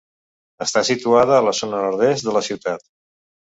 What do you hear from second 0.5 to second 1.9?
Està situada a la zona